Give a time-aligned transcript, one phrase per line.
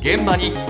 [0.00, 0.64] 現場に今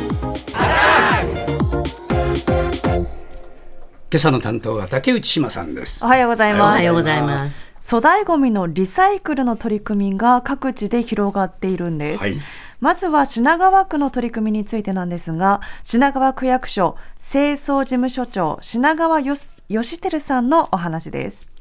[4.14, 6.62] 朝の担当は竹内島さんですおはようございます。
[6.62, 7.74] おはようございます。
[7.80, 12.20] 粗大ごみのリサイクルの取り組みが各地で広がっているんです。
[12.20, 12.36] はい
[12.80, 21.54] まずは品川区の取り組みについてなんですが、品川区役所清掃事務所長品川よし義輝さんのお話です。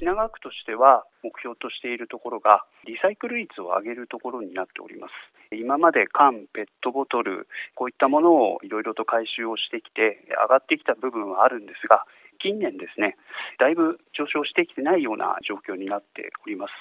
[0.00, 5.12] 品川区としては目標としているところがリサイクル率を上げるところになっております
[5.52, 12.04] 今まで缶、ペットボトルこういったものをいろいろと回収をしてきて上がってきた部分はあるんですが
[12.40, 13.16] 近年ですね
[13.58, 16.72] だいぶ上昇してきてないような状況になっております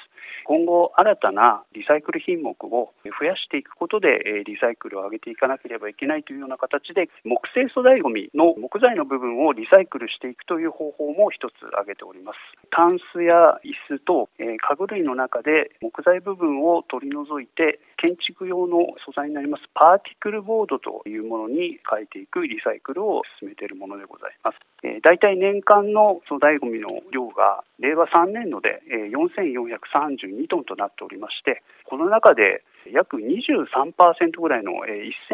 [0.45, 12.37] 今後新たなリサイクル品目を増やしていくことでえリサイクルを上げていかなければいけないというような形で木製粗大ごみの木材の部分をリサイクルしていくという方法も一つ挙げております
[12.71, 24.57] タンスや椅子と、え家具類の中で木材部分を取り除いて建築用の素材になりますパーティクルボードというものに変えていくリサイクルを進めているものでございます。
[24.83, 32.61] えー、大体年年間の粗大ごみの量が令和3年度で、4432トンとなっておりましてこの中で
[32.93, 34.73] 約23%ぐらいの、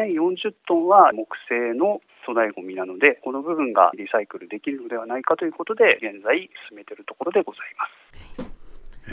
[0.00, 8.05] 1040トンは木製の粗大ごみなのでこの部分がリサイクルできるのではないかということで現在進めているところでございます。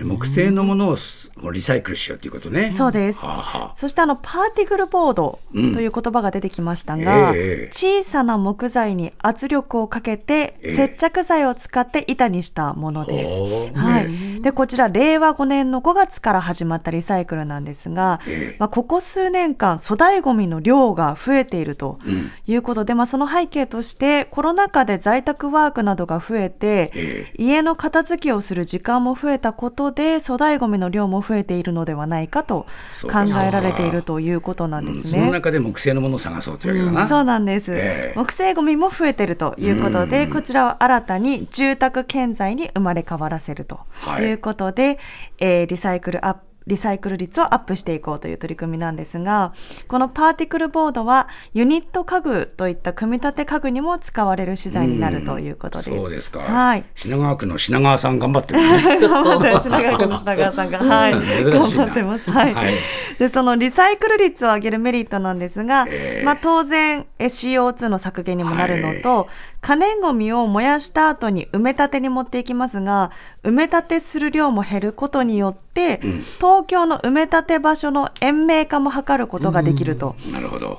[0.02, 2.74] 木製のものをすリサイクルしようということね。
[2.76, 3.20] そうです。
[3.20, 3.76] はあはあ。
[3.76, 7.72] そしてあのパーティクルボードという言葉が出てきましたが、ええ。
[7.72, 10.76] 小さな木材に圧力をかけてええ。
[10.76, 13.30] 接着剤を使って板にしたものです。
[13.78, 14.10] はね。
[14.40, 18.58] い、でこちら令和5年の5月から始まったリサイクルなんですが、ええ。
[18.60, 22.32] まあ、ここ数年間粗大ごみの量が増えているとうん。
[22.48, 27.32] いうことで、まあ、その背景としてコロナ禍で在宅ワークなどが増えて、え。
[27.38, 32.66] 家の片付けをする時間も増えたことで粗大ごみの量も増えているのではないかと
[33.02, 35.12] 考えられているということなんですうん。
[35.12, 35.32] そのね。
[35.32, 38.18] 中で木製のものを探そうというわけだな、そうなんです、ええ。
[38.18, 40.34] 木製ゴミも増えてるということで、うん。
[40.34, 45.00] こちらは新たに住宅建材に生まれ変わらせるとはいいうことで、
[45.40, 49.54] えーリサイクルアップリサイクル率をアップしていこうという取り組みなんですが、
[49.88, 55.98] このパーティクルボードはユニット家具といった組み立て家具にも使われる資材になるということです。
[55.98, 56.86] そうですか、はい。
[56.96, 62.32] 品川区の品川さん頑張ってるね頑張って品川区の品川さんが、はい、頑張ってます。
[62.32, 62.54] はい。
[62.54, 62.74] はい
[63.18, 69.28] で、そのリサイクル率を上げるメリットなんですが、ええまあ当然え CO2 の削減にもなるのと、
[69.62, 73.12] 可燃ごみを燃やした後に埋め立てに持っていきますが、
[73.44, 75.63] 埋め立てする量も減ることによって、
[76.04, 76.22] うん。
[76.22, 80.16] 東京の埋め立て場所の延命化も図ることができると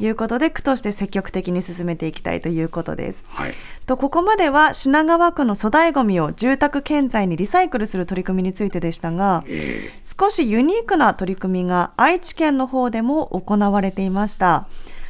[0.01, 3.25] いうことで、区として積極的に進めていきたいということです。
[3.29, 3.53] はい。
[3.87, 14.67] とここまでは品川区の粗大ごみを住宅建材にリサイクルする取り組みについてでしたが、え少しユニークな取り組みが愛知県の方でも行われていました。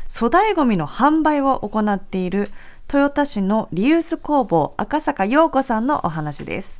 [0.08, 2.50] 粗大ごみの販売を行っている
[2.88, 6.78] 豊田市のリユース工房赤坂陽子さんのお話です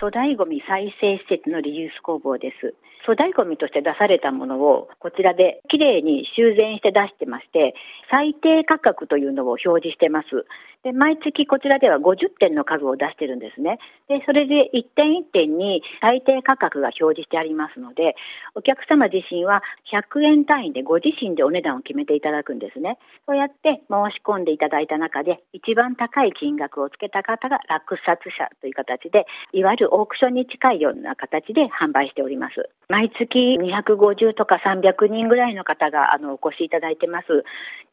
[0.00, 2.74] 粗大ごみ再生施設のリユース工房です。
[3.02, 7.74] 粗大ごみとして出されたものをこちらできれいに修繕して出してまして、
[8.08, 10.46] 最低価格というのを表示してます。
[10.84, 13.78] で、毎月こちらでは50点の家具を出してるんですね。
[14.08, 18.14] で、それで一点一点に最低価格が表示してありますので、
[18.54, 22.98] お客様自身は100円単位でご自身でお値段を決めていただくんですね。
[23.26, 32.70] そうやって申し込んでいただいた中で、一番高い金額をつけた方が落札者という形で、いわゆるオークションに近いような形で販売しております。
[32.88, 37.44] 毎月250とか300人ぐらいの方があのお越しいただいてます。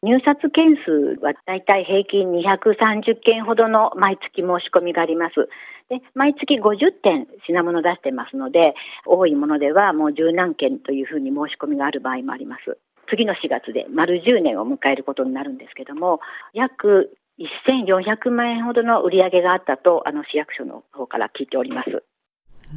[0.02, 2.30] 入札件数はだいたい平均
[2.78, 5.48] 130件ほどの毎月申し込みがあります。
[5.88, 12.78] で、毎月50点品物出してますので、多いものではもう十何件というふうに申し込みがある場合もあります。
[13.08, 16.20] 次の4月で丸10年を迎えることになるんですけども、
[16.52, 22.02] 約1400万円ほどの売り上げがあったと、あの市役所の方から聞いております。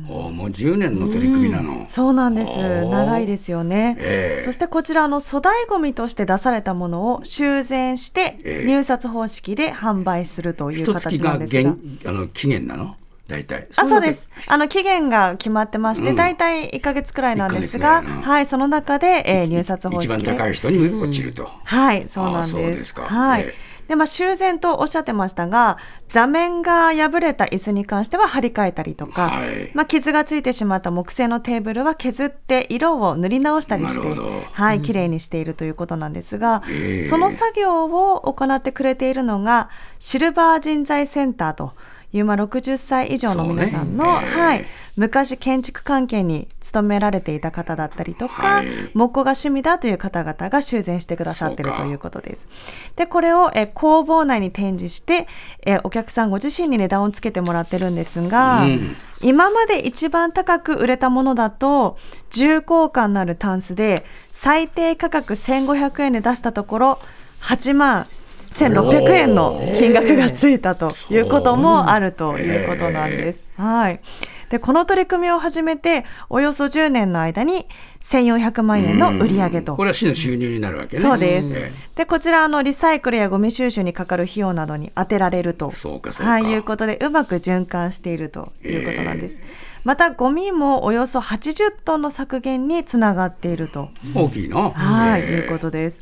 [0.07, 2.49] おーもう10年の取り組みなの、そうなんです。
[2.89, 4.45] 長いですよね、ええ。
[4.45, 8.67] そしてこちらあの粗大ごみとして出されたものを修繕してええ。
[8.67, 11.61] 入札方式で販売するという形ながんですが。
[11.61, 12.95] 限あの期限なの？
[13.27, 13.67] 大体。
[13.75, 14.29] あそうです。
[14.47, 16.15] あの期限が決まってまして、うん。
[16.15, 20.35] 大体1ヶ月くらいなんです1が、はい、その中で、えー入札方一番式で。
[20.35, 22.93] 高い人に落ちると、はい、そうなんあです。
[22.95, 23.41] はい。
[23.41, 23.53] え
[23.89, 29.71] で、まあ、修繕とおっしゃってましたが、座面が破れた椅子に関しては張り替えたりとか、はい。
[29.73, 34.07] まあ、傷がついてしまった木製のテーブルは削って色を塗り直したりして
[34.53, 37.01] はい、綺麗にしているということなんですが、ええ。
[37.01, 41.73] その作業を行ってくれているのが、シルバー人材センターと
[42.11, 44.27] ユーマ60歳以上の皆さんの、ね。
[44.27, 44.59] はい。
[44.59, 48.65] ええ、昔建築関係に勤められていた方だったりとか、はい。
[48.95, 52.47] 木工が趣味だという方々が修繕してくださっているということです。
[52.95, 55.27] で、これを、えー工房内に展示して、
[55.65, 58.95] えーお客さんご自身に値段をつけてもらってるんですが、うん。
[59.21, 61.97] 今まで一番高く売れたものだと、
[62.31, 66.99] 重厚感のあるタンスで、最低価格1500円で出したところ、
[67.41, 68.07] 8万
[68.51, 73.43] 1600円の金額がついたということもあるということなんです。
[73.57, 74.01] はい。
[74.49, 77.67] で、この取り組みを始めて、およそ10年の間に
[78.01, 79.83] 1400万円の売り上げとこ。
[79.83, 81.03] れは市の収入になるわけね。
[81.03, 85.71] そうですえで、こちら、あの、リサイクルやゴミ収集にかかる費用などに当てられると。
[85.71, 89.37] そうかそうかはい、いうことで、うまく循環しているということなんです。
[89.83, 93.89] また、ゴミもおよそ80トンの削減につながっていると。
[94.15, 94.71] え大きいな。
[94.71, 95.99] はい、ええいうことです。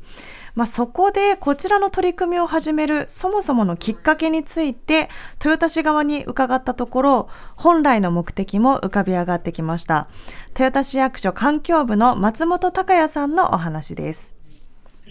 [0.57, 10.07] まあ、そこでこちらの取り組みを始めるそもそものきっかけについて豊田市側に伺ったところ本来の目的も浮かび上がってきました
[10.53, 14.36] 豊田市役所環境部の松本隆也さんのお話です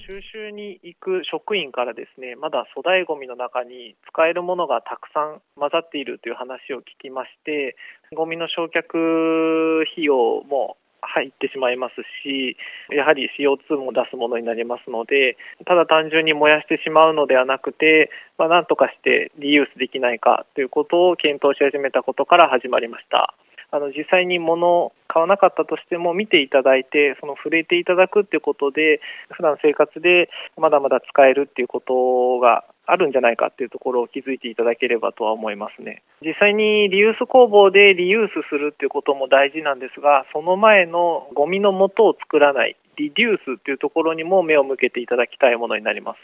[0.07, 7.75] 収集に行く職員からですね、まだ粗大ごみの中に使えるものがたくさん混ざっているという話を聞きまして、
[8.15, 12.57] ゴミの焼却費用も入ってしまいますし、
[12.95, 15.37] やはり CO2 も出すものになりますので、
[15.67, 23.35] ただ単純に燃やしてしまうのではなくて、まあ、なんとかしてリユースできないかということを検討し始めたことから始まりました。
[23.71, 36.03] あの実際に物を買わなかったとしても見ていただいてその触れていただくっていうことで普段生活でまだまだ使えるっていうことがあるんじゃないかっていうところを気づいていただければとは思いますね。
[36.23, 46.19] 実際にリユース工房でリユースするっていうことも大事なんですがその前のゴミの元を作らないリデュースっていうところにも目を向けていただきたいものになります。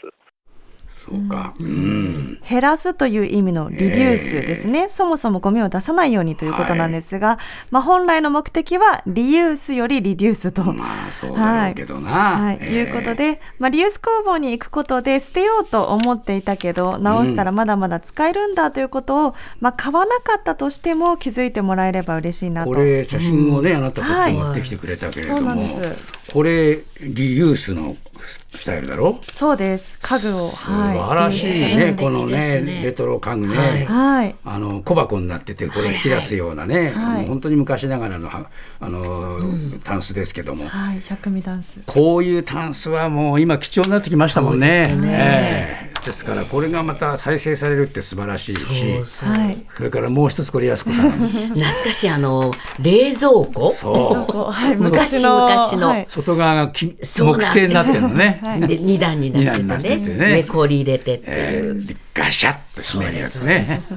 [1.03, 1.53] そうか。
[1.59, 2.39] うん。
[2.49, 7.39] 減らすという意味のリデュースですね、そもそもゴミを出さないようにということなんですが、
[7.71, 10.63] まあ、本来の目的はリユースよりリデュースと。
[10.63, 12.11] まあそうだけどな。
[12.39, 12.73] はい、ええ。
[12.73, 22.69] いうことで、まあ、リユース工房に行くことで捨てようと思っていたけど直したらまだまだ使えるんだということを、まあ、買わなかったとしても気づいてもらえれば嬉しいなと。
[22.69, 26.31] これ写真をね、あなたこっちはい持ってきてくれたけれども、そうなんです。
[26.31, 29.19] これリユースのスタイルだろ？
[29.23, 29.97] そうです。
[30.01, 31.61] 家具を、素晴らしい。
[31.61, 33.55] はいね、素敵このねレトロ家具ね。
[33.55, 33.85] はい。
[33.85, 34.35] はい。
[34.45, 37.25] あの小箱になっててこれ引き出すようなね、はい。
[37.25, 38.49] 本当に昔ながらのは
[38.79, 39.39] あの、
[39.83, 41.81] タンスですけども、はい、百味ダンス。
[41.85, 44.87] こういうタンスはもう今貴重になってきましたもんね。
[44.89, 45.09] そうですね。
[45.13, 49.29] ええですからこれがまた再生されるって素晴らしいし、そうそう。
[49.29, 49.65] はい。
[49.77, 53.71] それからもう一つこれ安子さん、懐かしいあの冷蔵庫？
[53.71, 54.51] そう。
[54.51, 55.87] はい、昔々の。
[55.87, 56.05] はい。
[56.07, 58.41] 外側がき木製になってるのね。
[58.43, 58.67] はい。
[58.67, 60.35] で二段になってて二段になってねてね。
[60.35, 63.65] で氷入れてってえいう、ーガシャッと閉めるやつね。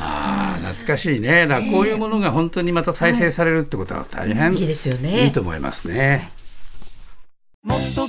[0.00, 1.46] ああ懐かしいね。
[1.46, 5.24] だからこういうものが本当にまた再生されるってことは大変いいですよね。
[5.24, 6.30] いいと思いますね。
[7.64, 8.08] もっと